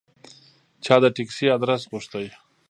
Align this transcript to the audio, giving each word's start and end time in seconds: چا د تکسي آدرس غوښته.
چا 0.85 0.95
د 1.03 1.05
تکسي 1.17 1.45
آدرس 1.55 1.81
غوښته. 1.91 2.21